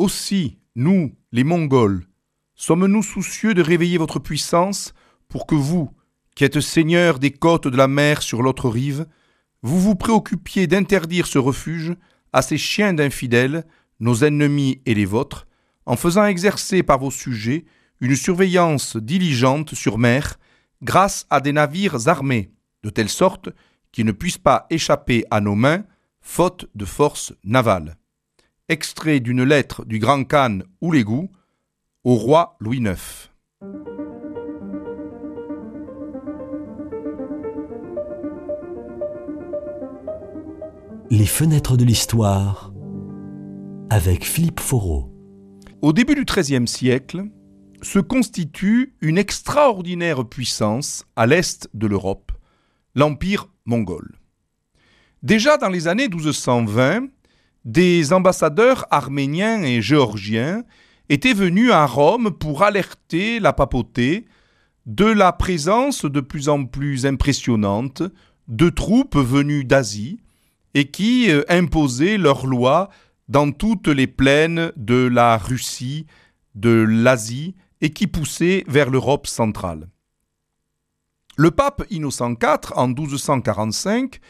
Aussi, 0.00 0.56
nous, 0.76 1.14
les 1.30 1.44
Mongols, 1.44 2.06
sommes-nous 2.54 3.02
soucieux 3.02 3.52
de 3.52 3.60
réveiller 3.60 3.98
votre 3.98 4.18
puissance 4.18 4.94
pour 5.28 5.46
que 5.46 5.54
vous, 5.54 5.90
qui 6.34 6.44
êtes 6.44 6.60
seigneur 6.60 7.18
des 7.18 7.32
côtes 7.32 7.68
de 7.68 7.76
la 7.76 7.86
mer 7.86 8.22
sur 8.22 8.40
l'autre 8.40 8.70
rive, 8.70 9.04
vous 9.60 9.78
vous 9.78 9.96
préoccupiez 9.96 10.66
d'interdire 10.66 11.26
ce 11.26 11.36
refuge 11.36 11.94
à 12.32 12.40
ces 12.40 12.56
chiens 12.56 12.94
d'infidèles, 12.94 13.66
nos 13.98 14.24
ennemis 14.24 14.80
et 14.86 14.94
les 14.94 15.04
vôtres, 15.04 15.46
en 15.84 15.96
faisant 15.96 16.24
exercer 16.24 16.82
par 16.82 16.98
vos 16.98 17.10
sujets 17.10 17.66
une 18.00 18.16
surveillance 18.16 18.96
diligente 18.96 19.74
sur 19.74 19.98
mer 19.98 20.38
grâce 20.80 21.26
à 21.28 21.42
des 21.42 21.52
navires 21.52 22.08
armés, 22.08 22.54
de 22.84 22.88
telle 22.88 23.10
sorte 23.10 23.50
qu'ils 23.92 24.06
ne 24.06 24.12
puissent 24.12 24.38
pas 24.38 24.66
échapper 24.70 25.26
à 25.30 25.42
nos 25.42 25.56
mains, 25.56 25.84
faute 26.22 26.70
de 26.74 26.86
force 26.86 27.34
navale. 27.44 27.99
Extrait 28.70 29.18
d'une 29.18 29.42
lettre 29.42 29.84
du 29.84 29.98
grand 29.98 30.22
Khan 30.22 30.60
Oulégou 30.80 31.28
au 32.04 32.14
roi 32.14 32.56
Louis 32.60 32.76
IX. 32.76 33.28
Les 41.10 41.26
fenêtres 41.26 41.76
de 41.76 41.84
l'histoire 41.84 42.72
avec 43.90 44.24
Philippe 44.24 44.60
Foreau. 44.60 45.12
Au 45.82 45.92
début 45.92 46.14
du 46.14 46.24
XIIIe 46.24 46.68
siècle, 46.68 47.24
se 47.82 47.98
constitue 47.98 48.94
une 49.00 49.18
extraordinaire 49.18 50.24
puissance 50.24 51.04
à 51.16 51.26
l'est 51.26 51.68
de 51.74 51.88
l'Europe, 51.88 52.30
l'Empire 52.94 53.48
mongol. 53.66 54.14
Déjà 55.24 55.56
dans 55.56 55.70
les 55.70 55.88
années 55.88 56.08
1220, 56.08 57.08
des 57.64 58.12
ambassadeurs 58.12 58.86
arméniens 58.90 59.62
et 59.62 59.82
géorgiens 59.82 60.64
étaient 61.08 61.34
venus 61.34 61.72
à 61.72 61.86
Rome 61.86 62.30
pour 62.30 62.62
alerter 62.62 63.40
la 63.40 63.52
papauté 63.52 64.26
de 64.86 65.04
la 65.04 65.32
présence 65.32 66.04
de 66.04 66.20
plus 66.20 66.48
en 66.48 66.64
plus 66.64 67.06
impressionnante 67.06 68.02
de 68.48 68.70
troupes 68.70 69.16
venues 69.16 69.64
d'Asie 69.64 70.20
et 70.74 70.90
qui 70.90 71.30
euh, 71.30 71.42
imposaient 71.48 72.16
leurs 72.16 72.46
lois 72.46 72.90
dans 73.28 73.52
toutes 73.52 73.88
les 73.88 74.06
plaines 74.06 74.72
de 74.76 75.06
la 75.06 75.36
Russie, 75.36 76.06
de 76.54 76.70
l'Asie 76.70 77.54
et 77.80 77.90
qui 77.90 78.06
poussaient 78.06 78.64
vers 78.66 78.90
l'Europe 78.90 79.26
centrale. 79.26 79.88
Le 81.36 81.50
pape 81.50 81.84
Innocent 81.90 82.32
IV, 82.32 82.72
en 82.74 82.88
1245, 82.88 84.20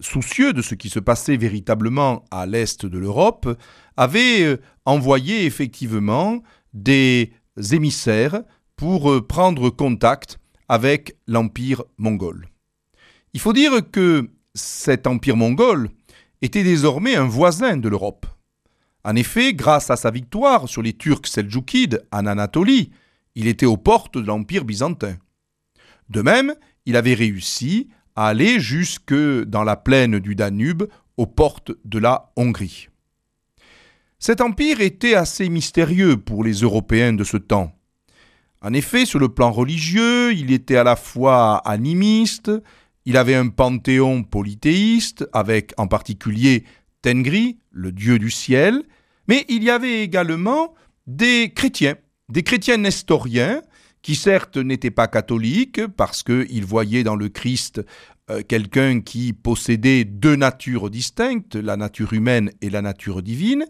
soucieux 0.00 0.52
de 0.52 0.62
ce 0.62 0.74
qui 0.74 0.88
se 0.88 0.98
passait 0.98 1.36
véritablement 1.36 2.24
à 2.30 2.46
l'est 2.46 2.84
de 2.86 2.98
l'Europe, 2.98 3.48
avait 3.96 4.42
euh, 4.42 4.60
envoyé 4.84 5.44
effectivement 5.44 6.42
des 6.72 7.32
émissaires 7.72 8.42
pour 8.76 9.10
euh, 9.10 9.26
prendre 9.26 9.70
contact 9.70 10.38
avec 10.68 11.16
l'empire 11.26 11.82
mongol. 11.98 12.48
Il 13.34 13.40
faut 13.40 13.52
dire 13.52 13.72
que 13.90 14.30
cet 14.54 15.06
empire 15.06 15.36
mongol 15.36 15.90
était 16.42 16.64
désormais 16.64 17.14
un 17.14 17.26
voisin 17.26 17.76
de 17.76 17.88
l'Europe. 17.88 18.26
En 19.04 19.16
effet, 19.16 19.54
grâce 19.54 19.90
à 19.90 19.96
sa 19.96 20.10
victoire 20.10 20.68
sur 20.68 20.82
les 20.82 20.92
Turcs 20.92 21.26
seldjoukides 21.26 22.04
en 22.12 22.26
Anatolie, 22.26 22.90
il 23.34 23.46
était 23.46 23.66
aux 23.66 23.76
portes 23.76 24.18
de 24.18 24.26
l'Empire 24.26 24.64
byzantin. 24.64 25.16
De 26.08 26.22
même, 26.22 26.54
il 26.86 26.96
avait 26.96 27.14
réussi 27.14 27.88
aller 28.16 28.60
jusque 28.60 29.14
dans 29.14 29.64
la 29.64 29.76
plaine 29.76 30.18
du 30.18 30.34
Danube, 30.34 30.84
aux 31.16 31.26
portes 31.26 31.72
de 31.84 31.98
la 31.98 32.32
Hongrie. 32.36 32.88
Cet 34.18 34.40
empire 34.40 34.80
était 34.80 35.14
assez 35.14 35.48
mystérieux 35.48 36.16
pour 36.16 36.44
les 36.44 36.60
Européens 36.60 37.12
de 37.12 37.24
ce 37.24 37.36
temps. 37.36 37.72
En 38.62 38.74
effet, 38.74 39.06
sur 39.06 39.18
le 39.18 39.30
plan 39.30 39.50
religieux, 39.50 40.34
il 40.34 40.52
était 40.52 40.76
à 40.76 40.84
la 40.84 40.96
fois 40.96 41.56
animiste, 41.58 42.50
il 43.06 43.16
avait 43.16 43.34
un 43.34 43.48
panthéon 43.48 44.22
polythéiste, 44.22 45.26
avec 45.32 45.72
en 45.78 45.86
particulier 45.86 46.64
Tengri, 47.02 47.58
le 47.70 47.92
dieu 47.92 48.18
du 48.18 48.30
ciel, 48.30 48.82
mais 49.26 49.46
il 49.48 49.64
y 49.64 49.70
avait 49.70 50.02
également 50.02 50.74
des 51.06 51.52
chrétiens, 51.54 51.96
des 52.28 52.42
chrétiens 52.42 52.76
nestoriens, 52.76 53.62
qui 54.02 54.14
certes 54.14 54.56
n'étaient 54.56 54.90
pas 54.90 55.08
catholiques, 55.08 55.86
parce 55.96 56.22
qu'ils 56.22 56.64
voyaient 56.64 57.04
dans 57.04 57.16
le 57.16 57.28
Christ 57.28 57.82
euh, 58.30 58.42
quelqu'un 58.46 59.00
qui 59.00 59.32
possédait 59.32 60.04
deux 60.04 60.36
natures 60.36 60.90
distinctes, 60.90 61.56
la 61.56 61.76
nature 61.76 62.12
humaine 62.12 62.50
et 62.60 62.70
la 62.70 62.82
nature 62.82 63.22
divine, 63.22 63.66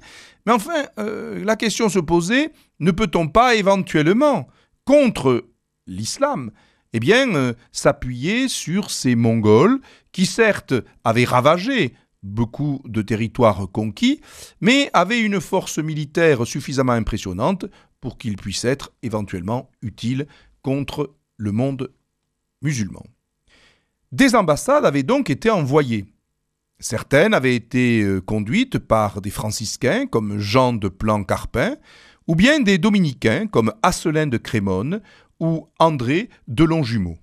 mais 0.46 0.52
enfin, 0.52 0.84
euh, 0.98 1.42
la 1.44 1.56
question 1.56 1.88
se 1.88 1.98
posait, 1.98 2.50
ne 2.78 2.90
peut-on 2.90 3.28
pas 3.28 3.54
éventuellement, 3.54 4.48
contre 4.84 5.46
l'islam, 5.86 6.50
eh 6.92 7.00
bien, 7.00 7.34
euh, 7.34 7.54
s'appuyer 7.72 8.48
sur 8.48 8.90
ces 8.90 9.14
Mongols 9.14 9.80
qui 10.12 10.26
certes 10.26 10.74
avaient 11.04 11.24
ravagé 11.24 11.94
beaucoup 12.22 12.82
de 12.84 13.00
territoires 13.02 13.69
conquis, 13.72 14.20
mais 14.60 14.90
avaient 14.92 15.20
une 15.20 15.40
force 15.40 15.78
militaire 15.78 16.46
suffisamment 16.46 16.92
impressionnante 16.92 17.66
pour 18.00 18.19
qu'ils 18.19 18.37
puissent 18.37 18.65
être 18.65 18.93
éventuellement 19.03 19.71
utiles 19.83 20.27
contre 20.62 21.15
le 21.37 21.53
monde 21.53 21.93
musulman. 22.62 23.05
Des 24.12 24.34
ambassades 24.34 24.84
avaient 24.84 25.03
donc 25.03 25.31
été 25.31 25.50
envoyées. 25.50 26.06
Certaines 26.78 27.34
avaient 27.34 27.55
été 27.55 28.03
euh, 28.03 28.21
conduites 28.21 28.78
par 28.78 29.21
des 29.21 29.31
franciscains 29.31 30.06
comme 30.06 30.38
Jean 30.38 30.72
de 30.72 30.88
Plan-Carpin, 30.88 31.77
ou 32.27 32.34
bien 32.34 32.61
des 32.61 32.78
dominicains 32.78 33.47
comme 33.47 33.72
Asselin 33.83 34.27
de 34.27 34.37
Crémone 34.37 35.00
ou 35.41 35.69
André 35.78 36.31
de 36.49 36.65
Longjumeau. 36.65 37.19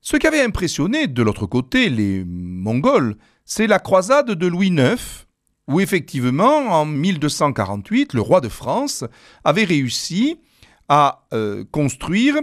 Ce 0.00 0.16
qui 0.16 0.26
avait 0.26 0.42
impressionné 0.42 1.06
de 1.06 1.22
l'autre 1.22 1.46
côté 1.46 1.88
les 1.88 2.24
Mongols, 2.24 3.16
c'est 3.44 3.66
la 3.66 3.78
croisade 3.78 4.32
de 4.32 4.46
Louis 4.46 4.68
IX, 4.68 5.23
où 5.68 5.80
effectivement, 5.80 6.80
en 6.80 6.84
1248, 6.84 8.12
le 8.12 8.20
roi 8.20 8.40
de 8.40 8.48
France 8.48 9.04
avait 9.44 9.64
réussi 9.64 10.38
à 10.88 11.26
euh, 11.32 11.64
construire 11.70 12.36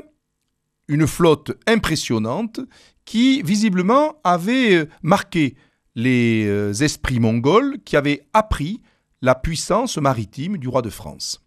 une 0.88 1.08
flotte 1.08 1.52
impressionnante 1.68 2.60
qui, 3.06 3.42
visiblement, 3.44 4.16
avait 4.24 4.76
euh, 4.76 4.90
marqué 5.04 5.56
les 5.96 6.46
euh, 6.48 6.74
esprits 6.74 7.20
mongols 7.20 7.78
qui 7.86 7.96
avaient 7.96 8.26
appris 8.34 8.82
la 9.22 9.36
puissance 9.36 9.98
maritime 9.98 10.58
du 10.58 10.68
roi 10.68 10.82
de 10.82 10.90
France. 10.90 11.44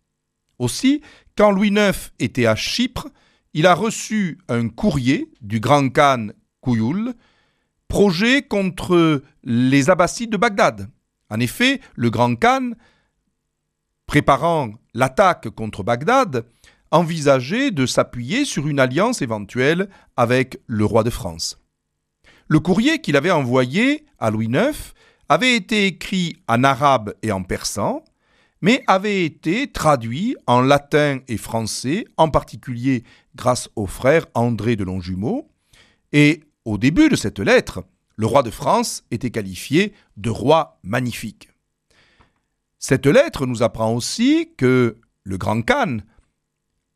Aussi, 0.58 1.02
quand 1.36 1.50
Louis 1.50 1.68
IX 1.68 2.12
était 2.20 2.46
à 2.46 2.54
Chypre, 2.54 3.08
il 3.52 3.66
a 3.66 3.74
reçu 3.74 4.38
un 4.48 4.68
courrier 4.68 5.30
du 5.40 5.60
grand 5.60 5.88
khan 5.88 6.28
Kouyoul, 6.60 7.14
projet 7.88 8.42
contre 8.42 9.22
les 9.42 9.90
Abbassides 9.90 10.30
de 10.30 10.36
Bagdad. 10.36 10.88
En 11.34 11.40
effet, 11.40 11.80
le 11.96 12.10
grand 12.10 12.36
khan, 12.36 12.70
préparant 14.06 14.70
l'attaque 14.94 15.48
contre 15.50 15.82
Bagdad, 15.82 16.46
envisageait 16.92 17.72
de 17.72 17.86
s'appuyer 17.86 18.44
sur 18.44 18.68
une 18.68 18.78
alliance 18.78 19.20
éventuelle 19.20 19.88
avec 20.16 20.60
le 20.68 20.84
roi 20.84 21.02
de 21.02 21.10
France. 21.10 21.58
Le 22.46 22.60
courrier 22.60 23.00
qu'il 23.00 23.16
avait 23.16 23.32
envoyé 23.32 24.06
à 24.20 24.30
Louis 24.30 24.46
IX 24.46 24.94
avait 25.28 25.56
été 25.56 25.86
écrit 25.86 26.36
en 26.46 26.62
arabe 26.62 27.14
et 27.24 27.32
en 27.32 27.42
persan, 27.42 28.04
mais 28.60 28.84
avait 28.86 29.24
été 29.24 29.72
traduit 29.72 30.36
en 30.46 30.60
latin 30.60 31.18
et 31.26 31.36
français, 31.36 32.04
en 32.16 32.28
particulier 32.28 33.02
grâce 33.34 33.68
au 33.74 33.88
frère 33.88 34.26
André 34.34 34.76
de 34.76 34.84
Longjumeau. 34.84 35.48
Et 36.12 36.44
au 36.64 36.78
début 36.78 37.08
de 37.08 37.16
cette 37.16 37.40
lettre, 37.40 37.82
le 38.16 38.26
roi 38.26 38.42
de 38.42 38.50
France 38.50 39.04
était 39.10 39.30
qualifié 39.30 39.92
de 40.16 40.30
roi 40.30 40.78
magnifique. 40.82 41.48
Cette 42.78 43.06
lettre 43.06 43.46
nous 43.46 43.62
apprend 43.62 43.94
aussi 43.94 44.50
que 44.56 44.98
le 45.22 45.38
grand 45.38 45.62
Khan, 45.62 45.98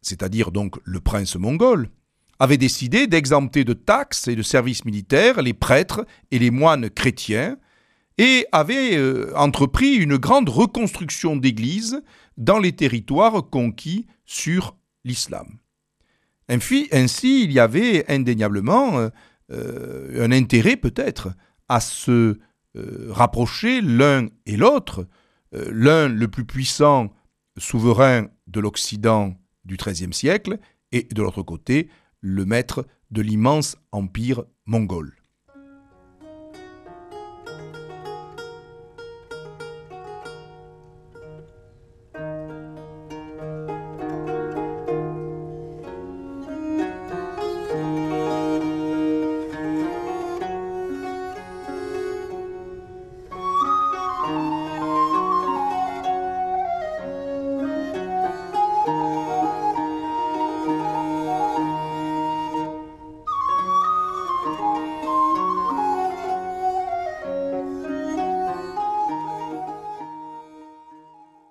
c'est-à-dire 0.02 0.52
donc 0.52 0.76
le 0.84 1.00
prince 1.00 1.36
mongol, 1.36 1.90
avait 2.38 2.58
décidé 2.58 3.06
d'exempter 3.06 3.64
de 3.64 3.72
taxes 3.72 4.28
et 4.28 4.36
de 4.36 4.42
services 4.42 4.84
militaires 4.84 5.42
les 5.42 5.54
prêtres 5.54 6.06
et 6.30 6.38
les 6.38 6.50
moines 6.50 6.90
chrétiens, 6.90 7.56
et 8.18 8.46
avait 8.52 8.96
euh, 8.96 9.32
entrepris 9.36 9.94
une 9.94 10.16
grande 10.16 10.48
reconstruction 10.48 11.36
d'églises 11.36 12.02
dans 12.36 12.58
les 12.58 12.72
territoires 12.72 13.48
conquis 13.48 14.06
sur 14.24 14.76
l'islam. 15.04 15.58
Ainsi, 16.48 17.44
il 17.44 17.52
y 17.52 17.60
avait 17.60 18.10
indéniablement 18.10 19.08
euh, 19.50 20.10
euh, 20.14 20.24
un 20.24 20.32
intérêt 20.32 20.76
peut-être 20.76 21.28
à 21.68 21.80
se 21.80 22.38
rapprocher 23.08 23.80
l'un 23.80 24.28
et 24.46 24.56
l'autre, 24.56 25.08
l'un 25.52 26.06
le 26.06 26.28
plus 26.28 26.44
puissant 26.44 27.12
souverain 27.56 28.28
de 28.46 28.60
l'Occident 28.60 29.34
du 29.64 29.76
XIIIe 29.76 30.12
siècle, 30.12 30.60
et 30.92 31.08
de 31.12 31.22
l'autre 31.22 31.42
côté, 31.42 31.88
le 32.20 32.44
maître 32.44 32.86
de 33.10 33.20
l'immense 33.20 33.76
empire 33.90 34.44
mongol. 34.64 35.17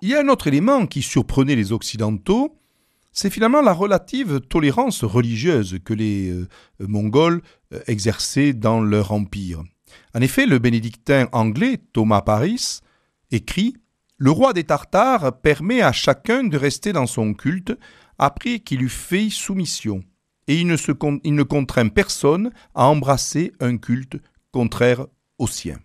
Il 0.08 0.12
y 0.12 0.14
a 0.14 0.20
un 0.20 0.28
autre 0.28 0.46
élément 0.46 0.86
qui 0.86 1.02
surprenait 1.02 1.54
les 1.54 1.70
Occidentaux, 1.70 2.58
c'est 3.12 3.28
finalement 3.28 3.60
la 3.60 3.74
relative 3.74 4.40
tolérance 4.40 5.04
religieuse 5.04 5.80
que 5.84 5.92
les 5.92 6.30
euh, 6.30 6.48
Mongols 6.80 7.42
euh, 7.74 7.80
exerçaient 7.88 8.54
dans 8.54 8.80
leur 8.80 9.12
empire. 9.12 9.62
En 10.14 10.22
effet, 10.22 10.46
le 10.46 10.58
bénédictin 10.58 11.28
anglais 11.32 11.78
Thomas 11.92 12.22
Paris 12.22 12.80
écrit 13.32 13.76
Le 14.16 14.30
roi 14.30 14.54
des 14.54 14.64
Tartares 14.64 15.42
permet 15.42 15.82
à 15.82 15.92
chacun 15.92 16.42
de 16.42 16.56
rester 16.56 16.94
dans 16.94 17.06
son 17.06 17.34
culte 17.34 17.78
après 18.16 18.60
qu'il 18.60 18.80
eut 18.80 18.88
fait 18.88 19.28
soumission, 19.28 20.02
et 20.46 20.58
il 20.58 20.68
ne, 20.68 20.76
il 21.22 21.34
ne 21.34 21.42
contraint 21.42 21.88
personne 21.88 22.50
à 22.74 22.86
embrasser 22.86 23.52
un 23.60 23.76
culte 23.76 24.16
contraire 24.52 25.04
au 25.36 25.46
sien. 25.46 25.76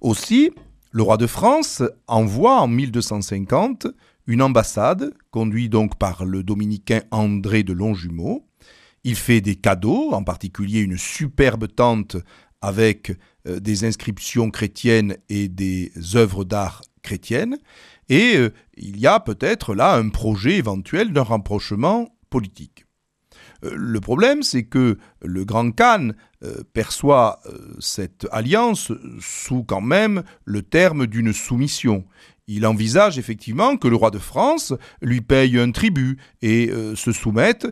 Aussi, 0.00 0.50
le 0.92 1.02
roi 1.02 1.16
de 1.16 1.26
France 1.26 1.82
envoie 2.08 2.60
en 2.60 2.68
1250 2.68 3.86
une 4.26 4.42
ambassade, 4.42 5.14
conduite 5.30 5.70
donc 5.70 5.98
par 5.98 6.24
le 6.24 6.42
dominicain 6.42 7.02
André 7.10 7.62
de 7.62 7.72
Longjumeau. 7.72 8.46
Il 9.04 9.16
fait 9.16 9.40
des 9.40 9.56
cadeaux, 9.56 10.10
en 10.12 10.24
particulier 10.24 10.80
une 10.80 10.98
superbe 10.98 11.68
tente 11.68 12.16
avec 12.60 13.16
euh, 13.46 13.60
des 13.60 13.84
inscriptions 13.84 14.50
chrétiennes 14.50 15.16
et 15.28 15.48
des 15.48 15.92
œuvres 16.14 16.44
d'art 16.44 16.82
chrétiennes. 17.02 17.58
Et 18.08 18.36
euh, 18.36 18.52
il 18.76 18.98
y 18.98 19.06
a 19.06 19.20
peut-être 19.20 19.74
là 19.74 19.94
un 19.94 20.08
projet 20.08 20.56
éventuel 20.56 21.12
d'un 21.12 21.22
rapprochement 21.22 22.08
politique. 22.28 22.84
Euh, 23.64 23.72
le 23.74 24.00
problème, 24.00 24.42
c'est 24.42 24.64
que 24.64 24.98
le 25.22 25.44
grand 25.44 25.70
Khan 25.70 26.10
perçoit 26.72 27.40
cette 27.78 28.26
alliance 28.32 28.92
sous 29.20 29.62
quand 29.64 29.80
même 29.80 30.22
le 30.44 30.62
terme 30.62 31.06
d'une 31.06 31.32
soumission. 31.32 32.04
Il 32.46 32.66
envisage 32.66 33.18
effectivement 33.18 33.76
que 33.76 33.88
le 33.88 33.96
roi 33.96 34.10
de 34.10 34.18
France 34.18 34.74
lui 35.02 35.20
paye 35.20 35.58
un 35.58 35.70
tribut 35.70 36.18
et 36.42 36.70
se 36.94 37.12
soumette. 37.12 37.68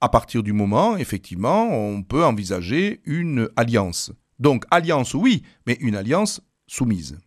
À 0.00 0.08
partir 0.08 0.42
du 0.42 0.52
moment, 0.52 0.96
effectivement, 0.96 1.68
on 1.70 2.02
peut 2.02 2.24
envisager 2.24 3.00
une 3.04 3.48
alliance. 3.56 4.12
Donc 4.38 4.64
alliance, 4.70 5.14
oui, 5.14 5.42
mais 5.66 5.76
une 5.80 5.96
alliance 5.96 6.40
soumise. 6.68 7.18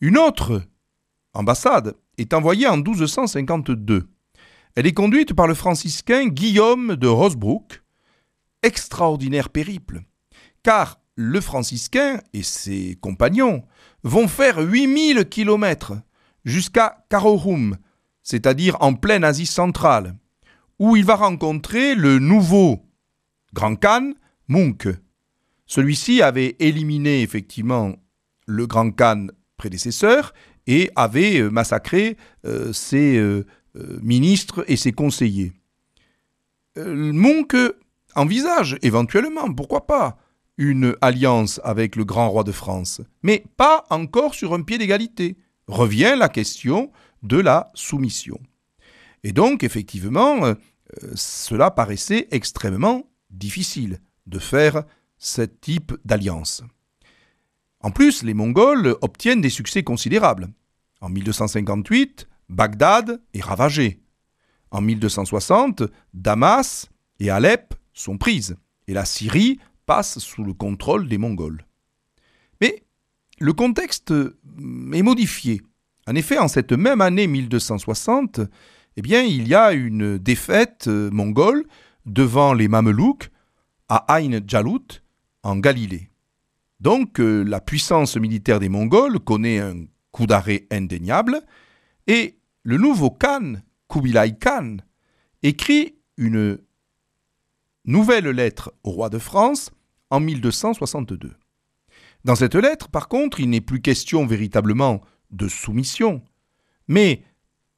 Une 0.00 0.18
autre 0.18 0.62
ambassade 1.34 1.94
est 2.18 2.34
envoyée 2.34 2.68
en 2.68 2.76
1252. 2.76 4.08
Elle 4.74 4.86
est 4.86 4.92
conduite 4.92 5.34
par 5.34 5.46
le 5.46 5.54
franciscain 5.54 6.28
Guillaume 6.28 6.96
de 6.96 7.06
Rosebrook. 7.06 7.81
Extraordinaire 8.62 9.48
périple, 9.48 10.02
car 10.62 11.00
le 11.16 11.40
franciscain 11.40 12.20
et 12.32 12.42
ses 12.42 12.96
compagnons 13.00 13.64
vont 14.02 14.28
faire 14.28 14.58
8000 14.58 15.28
kilomètres 15.28 15.94
jusqu'à 16.44 17.04
Karakorum, 17.08 17.76
c'est-à-dire 18.22 18.76
en 18.80 18.94
pleine 18.94 19.24
Asie 19.24 19.46
centrale, 19.46 20.16
où 20.78 20.96
il 20.96 21.04
va 21.04 21.16
rencontrer 21.16 21.94
le 21.94 22.18
nouveau 22.18 22.86
grand 23.52 23.76
Khan, 23.76 24.12
Munk. 24.48 24.88
Celui-ci 25.66 26.22
avait 26.22 26.56
éliminé 26.58 27.22
effectivement 27.22 27.94
le 28.46 28.66
grand 28.66 28.90
Khan 28.90 29.28
prédécesseur 29.56 30.34
et 30.66 30.90
avait 30.96 31.40
euh, 31.40 31.50
massacré 31.50 32.16
euh, 32.44 32.72
ses 32.72 33.16
euh, 33.16 33.44
ministres 34.02 34.64
et 34.68 34.76
ses 34.76 34.92
conseillers. 34.92 35.52
Monk 36.76 37.54
envisage 38.14 38.78
éventuellement, 38.82 39.52
pourquoi 39.52 39.86
pas, 39.86 40.18
une 40.58 40.96
alliance 41.00 41.60
avec 41.64 41.96
le 41.96 42.04
grand 42.04 42.28
roi 42.28 42.44
de 42.44 42.52
France, 42.52 43.00
mais 43.22 43.44
pas 43.56 43.84
encore 43.90 44.34
sur 44.34 44.54
un 44.54 44.62
pied 44.62 44.78
d'égalité. 44.78 45.36
Revient 45.66 46.14
la 46.18 46.28
question 46.28 46.90
de 47.22 47.38
la 47.38 47.70
soumission. 47.74 48.38
Et 49.24 49.32
donc, 49.32 49.62
effectivement, 49.62 50.54
cela 51.14 51.70
paraissait 51.70 52.28
extrêmement 52.30 53.04
difficile 53.30 53.98
de 54.26 54.38
faire 54.38 54.84
ce 55.18 55.42
type 55.42 55.94
d'alliance. 56.04 56.62
En 57.80 57.90
plus, 57.90 58.22
les 58.22 58.34
Mongols 58.34 58.96
obtiennent 59.00 59.40
des 59.40 59.50
succès 59.50 59.82
considérables. 59.82 60.48
En 61.00 61.08
1258, 61.08 62.28
Bagdad 62.48 63.22
est 63.34 63.42
ravagée. 63.42 64.00
En 64.70 64.80
1260, 64.80 65.82
Damas 66.14 66.88
et 67.18 67.30
Alep 67.30 67.74
sont 67.92 68.18
prises, 68.18 68.56
et 68.86 68.94
la 68.94 69.04
Syrie 69.04 69.58
passe 69.86 70.18
sous 70.18 70.44
le 70.44 70.52
contrôle 70.52 71.08
des 71.08 71.18
Mongols. 71.18 71.66
Mais 72.60 72.84
le 73.38 73.52
contexte 73.52 74.12
est 74.12 75.02
modifié. 75.02 75.62
En 76.06 76.14
effet, 76.14 76.38
en 76.38 76.48
cette 76.48 76.72
même 76.72 77.00
année 77.00 77.26
1260, 77.26 78.40
eh 78.96 79.02
bien, 79.02 79.22
il 79.22 79.48
y 79.48 79.54
a 79.54 79.72
une 79.72 80.18
défaite 80.18 80.86
mongole 80.86 81.64
devant 82.06 82.52
les 82.54 82.68
Mamelouks 82.68 83.30
à 83.88 84.16
Ain 84.16 84.40
Jalut, 84.46 85.02
en 85.42 85.56
Galilée. 85.56 86.10
Donc 86.80 87.20
euh, 87.20 87.42
la 87.42 87.60
puissance 87.60 88.16
militaire 88.16 88.58
des 88.58 88.68
Mongols 88.68 89.20
connaît 89.20 89.60
un 89.60 89.84
coup 90.10 90.26
d'arrêt 90.26 90.66
indéniable, 90.70 91.40
et 92.06 92.38
le 92.64 92.76
nouveau 92.76 93.10
Khan, 93.10 93.54
Kubilai 93.88 94.36
Khan, 94.38 94.78
écrit 95.42 95.94
une 96.16 96.58
nouvelle 97.84 98.28
lettre 98.28 98.72
au 98.84 98.90
roi 98.90 99.08
de 99.08 99.18
France 99.18 99.70
en 100.10 100.20
1262. 100.20 101.32
Dans 102.24 102.34
cette 102.34 102.54
lettre, 102.54 102.88
par 102.88 103.08
contre, 103.08 103.40
il 103.40 103.50
n'est 103.50 103.60
plus 103.60 103.80
question 103.80 104.26
véritablement 104.26 105.00
de 105.30 105.48
soumission, 105.48 106.22
mais 106.86 107.22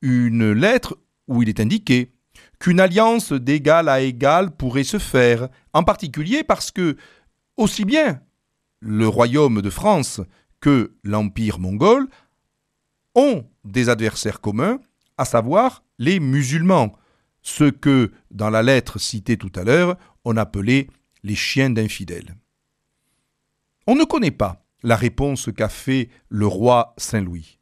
une 0.02 0.52
lettre 0.52 0.98
où 1.28 1.42
il 1.42 1.48
est 1.48 1.60
indiqué 1.60 2.12
qu'une 2.58 2.80
alliance 2.80 3.32
d'égal 3.32 3.88
à 3.88 4.00
égal 4.00 4.54
pourrait 4.54 4.84
se 4.84 4.98
faire, 4.98 5.48
en 5.72 5.82
particulier 5.82 6.44
parce 6.44 6.70
que 6.70 6.96
aussi 7.56 7.84
bien 7.84 8.20
le 8.80 9.08
royaume 9.08 9.62
de 9.62 9.70
France 9.70 10.20
que 10.60 10.94
l'empire 11.04 11.58
mongol 11.58 12.08
ont 13.14 13.44
des 13.64 13.88
adversaires 13.88 14.40
communs, 14.40 14.78
à 15.16 15.24
savoir 15.24 15.84
les 15.98 16.20
musulmans, 16.20 16.92
ce 17.44 17.64
que, 17.64 18.10
dans 18.32 18.50
la 18.50 18.62
lettre 18.62 18.98
citée 18.98 19.36
tout 19.36 19.52
à 19.54 19.62
l'heure, 19.62 19.96
on 20.24 20.36
appelait 20.36 20.88
les 21.22 21.36
chiens 21.36 21.70
d'infidèles. 21.70 22.34
On 23.86 23.94
ne 23.94 24.04
connaît 24.04 24.32
pas 24.32 24.64
la 24.82 24.96
réponse 24.96 25.50
qu'a 25.56 25.68
fait 25.68 26.08
le 26.28 26.46
roi 26.46 26.94
Saint-Louis, 26.96 27.60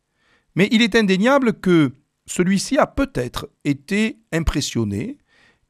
mais 0.54 0.68
il 0.72 0.82
est 0.82 0.94
indéniable 0.94 1.60
que 1.60 1.92
celui-ci 2.26 2.78
a 2.78 2.86
peut-être 2.86 3.50
été 3.64 4.20
impressionné 4.32 5.18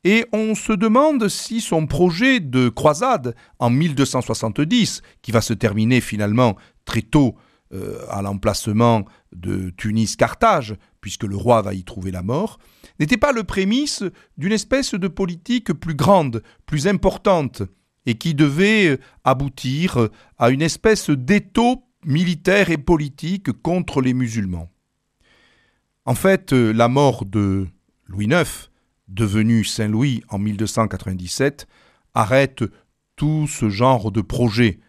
et 0.05 0.27
on 0.33 0.55
se 0.55 0.73
demande 0.73 1.29
si 1.29 1.61
son 1.61 1.87
projet 1.87 2.41
de 2.41 2.69
croisade 2.69 3.35
en 3.59 3.71
1270, 3.71 5.03
qui 5.23 5.31
va 5.31 5.41
se 5.41 5.55
terminer 5.55 6.01
finalement 6.01 6.57
très 6.85 7.03
tôt 7.03 7.37
euh, 7.73 8.05
à 8.11 8.21
l'emplacement 8.21 9.05
de 9.33 9.71
Tunis-Carthage, 9.71 10.77
puisque 11.03 11.25
le 11.25 11.37
roi 11.37 11.61
va 11.61 11.75
y 11.75 11.85
trouver 11.85 12.11
la 12.11 12.23
mort, 12.23 12.59
n'était 12.99 13.19
pas 13.19 13.33
le 13.33 13.45
prémisse 13.45 14.03
d'une 14.39 14.53
espèce 14.53 14.95
de 14.95 15.09
politique 15.09 15.75
plus 15.75 15.95
grande, 15.95 16.43
plus 16.65 16.87
importante, 16.89 17.63
et 18.07 18.15
qui 18.15 18.35
devait 18.35 18.99
aboutir 19.25 20.09
à 20.39 20.49
une 20.49 20.63
espèce 20.63 21.11
d'étau 21.11 21.85
militaire 22.05 22.71
et 22.71 22.79
politique 22.79 23.53
contre 23.53 24.01
les 24.01 24.15
musulmans. 24.15 24.71
En 26.07 26.15
fait, 26.15 26.53
la 26.53 26.89
mort 26.89 27.27
de 27.27 27.69
Louis 28.07 28.27
IX 28.27 28.71
devenu 29.13 29.65
Saint-Louis 29.65 30.23
en 30.29 30.39
1297, 30.39 31.67
arrête 32.15 32.65
tout 33.17 33.47
ce 33.47 33.69
genre 33.69 34.11
de 34.11 34.21
projet, 34.21 34.81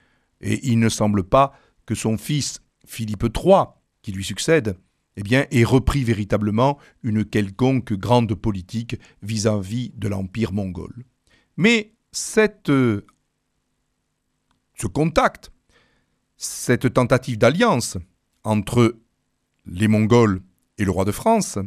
et 0.42 0.68
il 0.68 0.80
ne 0.80 0.90
semble 0.90 1.24
pas 1.24 1.54
que 1.86 1.96
son 1.96 2.18
fils 2.18 2.62
Philippe 2.86 3.26
III, 3.36 3.66
qui 4.02 4.12
lui 4.12 4.24
succède, 4.24 4.78
eh 5.16 5.24
bien, 5.24 5.46
ait 5.52 5.64
repris 5.64 6.04
véritablement 6.04 6.80
une 7.04 7.24
quelconque 7.24 7.94
grande 7.94 8.34
politique 8.34 8.98
vis-à-vis 9.22 9.92
de 9.96 10.08
l'Empire 10.08 10.54
mongol. 10.54 11.06
Mais 11.58 11.94
cette, 12.12 12.70
ce 12.70 13.04
contact, 14.92 15.52
cette 16.38 16.94
tentative 16.94 17.38
d'alliance 17.38 17.98
entre 18.44 18.98
les 19.66 19.88
Mongols 19.88 20.42
et 20.78 20.86
le 20.86 20.92
roi 20.92 21.06
de 21.06 21.12
France, 21.12 21.58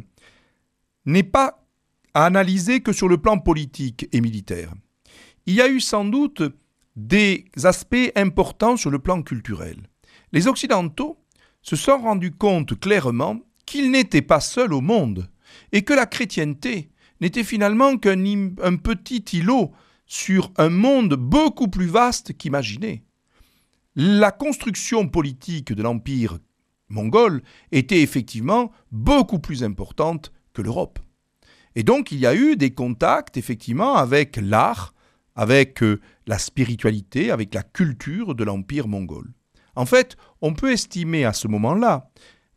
n'est 1.05 1.23
pas 1.23 1.65
à 2.13 2.25
analyser 2.25 2.81
que 2.81 2.91
sur 2.91 3.07
le 3.07 3.17
plan 3.17 3.39
politique 3.39 4.07
et 4.11 4.21
militaire. 4.21 4.73
Il 5.45 5.53
y 5.55 5.61
a 5.61 5.69
eu 5.69 5.79
sans 5.79 6.03
doute 6.03 6.43
des 6.95 7.45
aspects 7.63 8.11
importants 8.15 8.75
sur 8.75 8.89
le 8.89 8.99
plan 8.99 9.21
culturel. 9.21 9.87
Les 10.33 10.47
Occidentaux 10.47 11.17
se 11.67 11.75
sont 11.75 11.97
rendus 11.97 12.31
compte 12.31 12.79
clairement 12.79 13.41
qu'ils 13.65 13.91
n'étaient 13.91 14.21
pas 14.21 14.39
seuls 14.39 14.71
au 14.71 14.79
monde 14.79 15.29
et 15.73 15.81
que 15.81 15.93
la 15.93 16.05
chrétienté 16.05 16.91
n'était 17.19 17.43
finalement 17.43 17.97
qu'un 17.97 18.15
petit 18.77 19.25
îlot 19.33 19.73
sur 20.05 20.53
un 20.55 20.69
monde 20.69 21.15
beaucoup 21.15 21.67
plus 21.67 21.87
vaste 21.87 22.37
qu'imaginé. 22.37 23.03
La 23.97 24.31
construction 24.31 25.09
politique 25.09 25.73
de 25.73 25.83
l'Empire 25.83 26.39
mongole 26.87 27.41
était 27.73 28.01
effectivement 28.01 28.71
beaucoup 28.93 29.39
plus 29.39 29.61
importante 29.65 30.31
que 30.53 30.61
l'Europe. 30.61 30.99
Et 31.75 31.83
donc 31.83 32.13
il 32.13 32.19
y 32.19 32.27
a 32.27 32.33
eu 32.33 32.55
des 32.55 32.71
contacts 32.71 33.35
effectivement 33.35 33.95
avec 33.95 34.39
l'art, 34.41 34.93
avec 35.35 35.83
euh, 35.83 35.99
la 36.27 36.39
spiritualité, 36.39 37.29
avec 37.29 37.53
la 37.53 37.63
culture 37.63 38.35
de 38.35 38.45
l'Empire 38.45 38.87
mongol. 38.87 39.33
En 39.77 39.85
fait, 39.85 40.17
on 40.41 40.53
peut 40.53 40.71
estimer 40.71 41.23
à 41.23 41.33
ce 41.33 41.47
moment-là, 41.47 42.09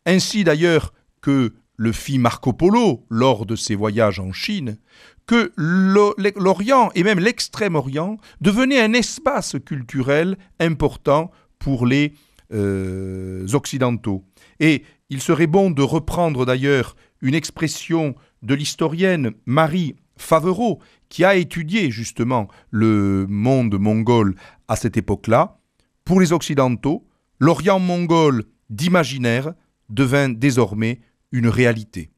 ainsi 0.06 0.42
d'ailleurs 0.42 0.94
que 1.20 1.52
le 1.76 1.92
fit 1.92 2.18
Marco 2.18 2.54
Polo 2.54 3.04
lors 3.10 3.44
de 3.44 3.56
ses 3.56 3.74
voyages 3.74 4.18
en 4.20 4.32
Chine, 4.32 4.78
que 5.26 5.52
l'Orient 5.56 6.90
et 6.94 7.02
même 7.02 7.20
l'Extrême-Orient 7.20 8.16
devenaient 8.40 8.80
un 8.80 8.94
espace 8.94 9.56
culturel 9.64 10.38
important 10.60 11.30
pour 11.58 11.86
les 11.86 12.14
euh, 12.54 13.46
Occidentaux. 13.52 14.24
Et 14.58 14.82
il 15.10 15.20
serait 15.20 15.46
bon 15.46 15.70
de 15.70 15.82
reprendre 15.82 16.46
d'ailleurs 16.46 16.96
une 17.20 17.34
expression 17.34 18.14
de 18.42 18.54
l'historienne 18.54 19.32
Marie 19.44 19.94
Favereau, 20.16 20.80
qui 21.10 21.24
a 21.24 21.34
étudié 21.34 21.90
justement 21.90 22.48
le 22.70 23.26
monde 23.28 23.78
mongol 23.78 24.36
à 24.68 24.76
cette 24.76 24.96
époque-là. 24.96 25.58
Pour 26.04 26.18
les 26.18 26.32
Occidentaux, 26.32 27.06
l'Orient 27.40 27.80
mongol 27.80 28.44
d'imaginaire 28.68 29.54
devint 29.88 30.28
désormais 30.28 31.00
une 31.32 31.48
réalité. 31.48 32.12